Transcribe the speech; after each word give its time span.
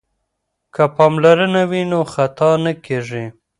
که 0.73 0.83
پاملرنه 0.95 1.63
وي 1.69 1.81
نو 1.91 1.99
خطا 2.13 2.51
نه 2.63 2.73
کیږي. 2.85 3.25